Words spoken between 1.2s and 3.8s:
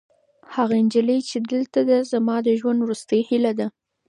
چې دلته ده، زما د ژوند وروستۍ هیله ده.